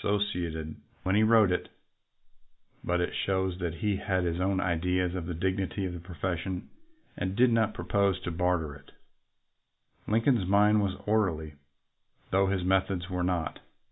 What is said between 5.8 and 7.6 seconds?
of the profession and did